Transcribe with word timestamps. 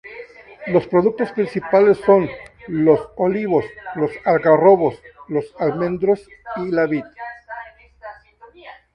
Los 0.65 0.87
productos 0.87 1.31
principales 1.31 1.99
son 1.99 2.27
los 2.67 3.07
olivos, 3.17 3.63
los 3.95 4.09
algarrobos, 4.25 4.99
los 5.27 5.45
almendros 5.59 6.27
y 6.55 6.71
la 6.71 6.87
vid. 6.87 7.03